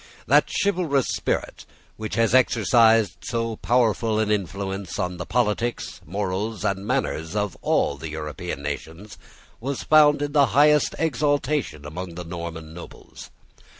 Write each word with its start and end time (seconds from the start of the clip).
That 0.25 0.49
chivalrous 0.63 1.09
spirit, 1.09 1.63
which 1.95 2.15
has 2.15 2.33
exercised 2.33 3.17
so 3.21 3.57
powerful 3.57 4.17
an 4.17 4.31
influence 4.31 4.97
on 4.97 5.17
the 5.17 5.27
politics, 5.27 6.01
morals, 6.07 6.65
and 6.65 6.87
manners 6.87 7.35
of 7.35 7.55
all 7.61 7.97
the 7.97 8.09
European 8.09 8.63
nations, 8.63 9.19
was 9.59 9.83
found 9.83 10.23
in 10.23 10.31
the 10.31 10.47
highest 10.57 10.95
exaltation 10.97 11.85
among 11.85 12.15
the 12.15 12.23
Norman 12.23 12.73
nobles. 12.73 13.29